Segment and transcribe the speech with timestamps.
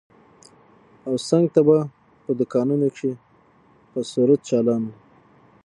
[1.05, 1.61] او څنگ ته
[2.25, 3.11] په دوکانونو کښې
[3.91, 4.91] به سروذ چالان و.